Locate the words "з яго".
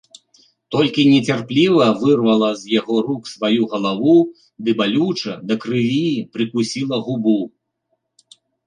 2.63-2.95